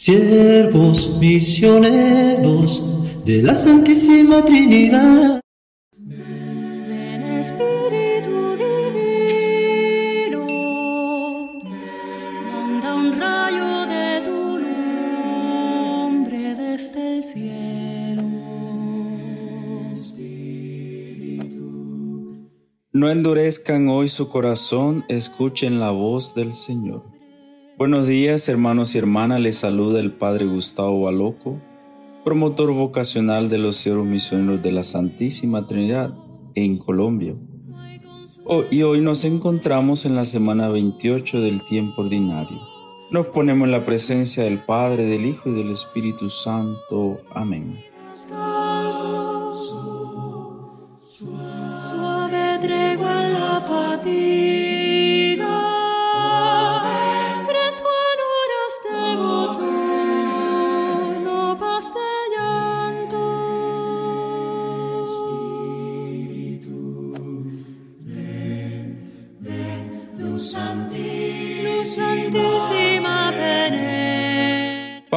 [0.00, 2.82] siervos misioneros
[3.26, 5.42] de la Santísima Trinidad.
[5.94, 10.46] Ven Espíritu Divino,
[12.50, 14.58] manda un rayo de tu
[16.08, 18.22] nombre desde el cielo.
[22.92, 27.19] No endurezcan hoy su corazón, escuchen la voz del Señor.
[27.80, 31.58] Buenos días hermanos y hermanas, les saluda el Padre Gustavo Baloco,
[32.22, 36.12] promotor vocacional de los siervos misioneros de la Santísima Trinidad
[36.54, 37.34] en Colombia.
[38.44, 42.60] Oh, y hoy nos encontramos en la semana 28 del tiempo ordinario.
[43.10, 47.22] Nos ponemos en la presencia del Padre, del Hijo y del Espíritu Santo.
[47.32, 47.78] Amén.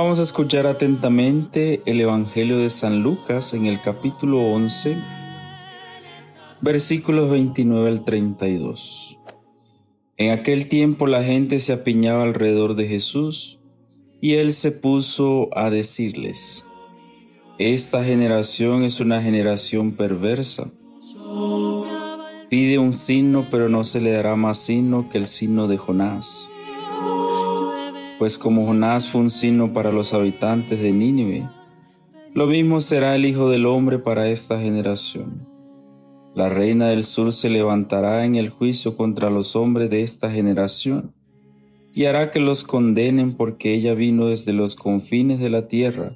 [0.04, 4.98] Vamos a escuchar atentamente el Evangelio de San Lucas en el capítulo 11,
[6.60, 9.18] versículos 29 al 32.
[10.18, 13.62] En aquel tiempo la gente se apiñaba alrededor de Jesús
[14.20, 16.66] y él se puso a decirles,
[17.58, 20.70] Esta generación es una generación perversa.
[22.50, 26.50] Pide un signo, pero no se le dará más signo que el signo de Jonás.
[28.24, 31.50] Pues como Jonás fue un signo para los habitantes de Nínive,
[32.34, 35.46] lo mismo será el Hijo del Hombre para esta generación.
[36.34, 41.14] La reina del sur se levantará en el juicio contra los hombres de esta generación
[41.94, 46.16] y hará que los condenen porque ella vino desde los confines de la tierra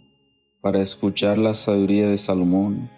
[0.62, 2.90] para escuchar la sabiduría de Salomón,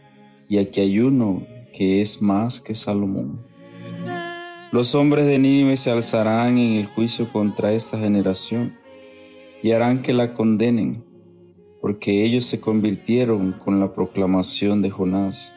[0.48, 3.44] y aquí hay uno que es más que Salomón.
[4.72, 8.78] Los hombres de Nínive se alzarán en el juicio contra esta generación
[9.62, 11.04] y harán que la condenen,
[11.82, 15.54] porque ellos se convirtieron con la proclamación de Jonás,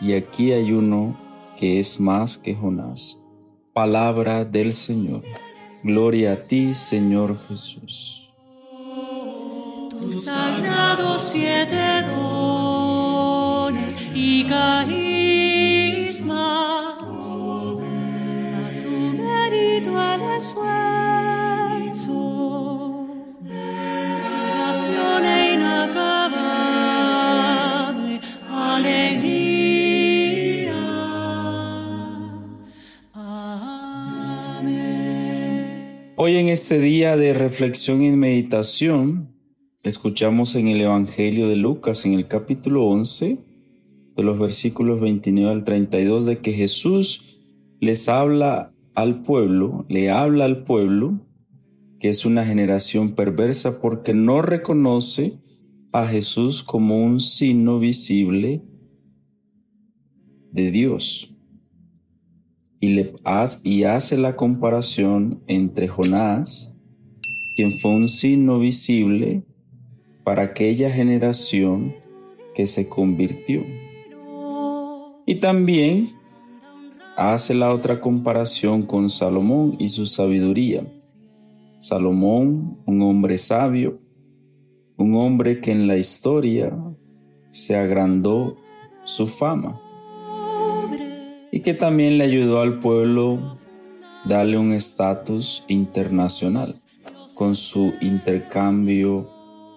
[0.00, 1.18] y aquí hay uno
[1.56, 3.22] que es más que Jonás.
[3.72, 5.22] Palabra del Señor.
[5.82, 8.30] Gloria a ti, Señor Jesús.
[9.90, 12.90] tus sagrados siete dones
[14.14, 14.44] y
[36.22, 39.34] Hoy en este día de reflexión y meditación,
[39.82, 43.38] escuchamos en el Evangelio de Lucas, en el capítulo 11,
[44.16, 47.38] de los versículos 29 al 32, de que Jesús
[47.80, 51.26] les habla al pueblo, le habla al pueblo,
[51.98, 55.38] que es una generación perversa porque no reconoce
[55.90, 58.62] a Jesús como un signo visible
[60.52, 61.29] de Dios.
[62.80, 66.74] Y, le, hace la comparación entre Jonás,
[67.54, 69.44] quien fue un signo visible
[70.24, 71.94] para aquella generación
[72.54, 73.62] que se convirtió.
[75.26, 76.12] Y también
[77.16, 80.90] hace la otra comparación con Salomón y su sabiduría.
[81.78, 84.00] Salomón, un hombre sabio,
[84.96, 86.74] un hombre que en la historia
[87.50, 88.56] se agrandó
[89.04, 89.80] su fama
[91.52, 93.58] y que también le ayudó al pueblo
[94.24, 96.76] darle un estatus internacional
[97.34, 99.30] con su intercambio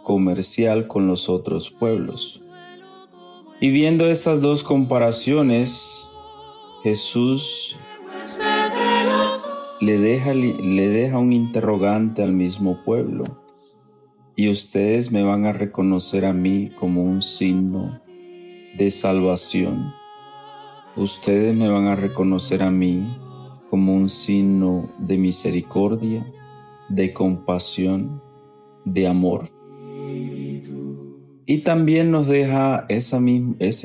[0.03, 2.44] comercial con los otros pueblos.
[3.59, 6.09] Y viendo estas dos comparaciones,
[6.84, 7.78] Jesús
[9.79, 13.23] le deja, le deja un interrogante al mismo pueblo.
[14.35, 18.02] Y ustedes me van a reconocer a mí como un signo
[18.78, 19.93] de salvación.
[20.95, 23.17] Ustedes me van a reconocer a mí
[23.67, 26.31] como un signo de misericordia,
[26.87, 28.22] de compasión,
[28.85, 29.49] de amor.
[31.47, 33.19] Y también nos deja ese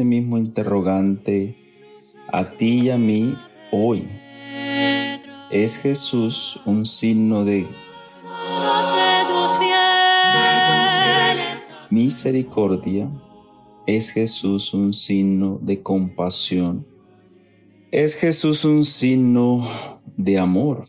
[0.05, 1.57] mismo interrogante
[2.31, 3.35] a ti y a mí
[3.73, 4.07] hoy.
[5.51, 7.67] ¿Es Jesús un signo de
[11.89, 13.11] misericordia?
[13.87, 16.98] ¿Es Jesús un signo de compasión?
[17.91, 19.67] ¿Es Jesús un signo
[20.17, 20.89] de amor?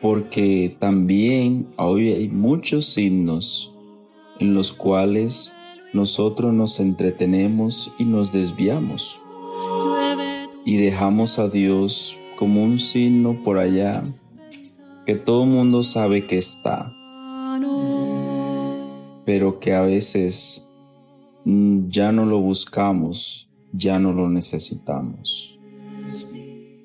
[0.00, 3.74] porque también hoy hay muchos signos
[4.38, 5.52] en los cuales
[5.92, 9.20] nosotros nos entretenemos y nos desviamos.
[10.64, 14.02] Y dejamos a Dios como un signo por allá
[15.06, 16.94] que todo mundo sabe que está,
[19.24, 20.68] pero que a veces
[21.44, 25.58] mm, ya no lo buscamos, ya no lo necesitamos.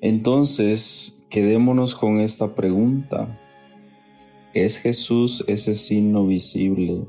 [0.00, 3.40] Entonces, quedémonos con esta pregunta.
[4.52, 7.06] ¿Es Jesús ese signo visible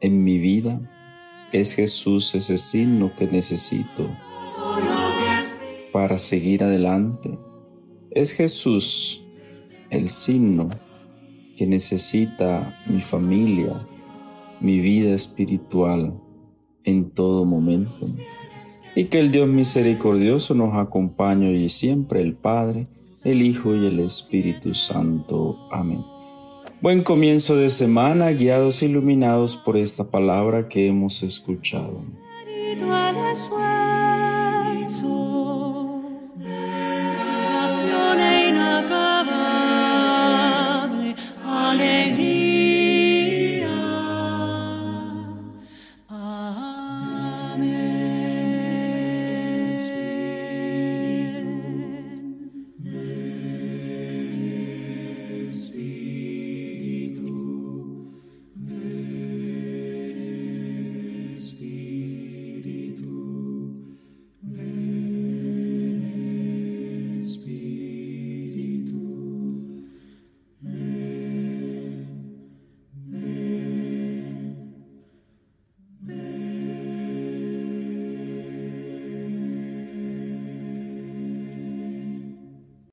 [0.00, 0.80] en mi vida?
[1.52, 4.10] ¿Es Jesús ese signo que necesito
[5.92, 7.38] para seguir adelante?
[8.10, 9.24] ¿Es Jesús
[9.88, 10.68] el signo
[11.56, 13.86] que necesita mi familia,
[14.60, 16.20] mi vida espiritual
[16.84, 18.06] en todo momento?
[18.96, 22.86] y que el Dios misericordioso nos acompañe y siempre, el Padre,
[23.24, 25.68] el Hijo y el Espíritu Santo.
[25.70, 26.02] Amén.
[26.80, 32.02] Buen comienzo de semana, guiados e iluminados por esta palabra que hemos escuchado.
[41.78, 42.35] alegría.